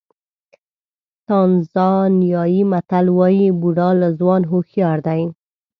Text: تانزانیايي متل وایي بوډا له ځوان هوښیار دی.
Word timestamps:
تانزانیايي 1.27 2.61
متل 2.71 3.05
وایي 3.17 3.47
بوډا 3.59 3.89
له 4.01 4.09
ځوان 4.19 4.41
هوښیار 4.51 4.97
دی. 5.07 5.21